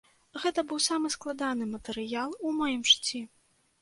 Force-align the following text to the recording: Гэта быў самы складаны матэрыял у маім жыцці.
Гэта 0.45 0.61
быў 0.69 0.79
самы 0.85 1.11
складаны 1.15 1.67
матэрыял 1.75 2.31
у 2.47 2.57
маім 2.63 2.81
жыцці. 2.93 3.27